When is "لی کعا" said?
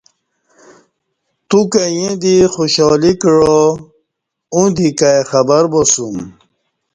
3.01-3.59